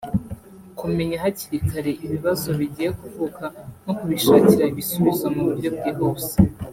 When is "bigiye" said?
2.59-2.89